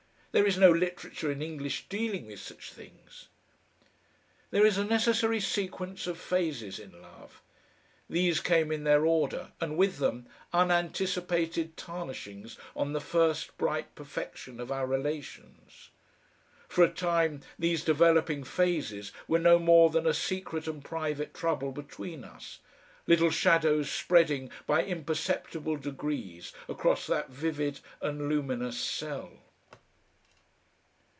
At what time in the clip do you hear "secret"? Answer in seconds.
20.13-20.65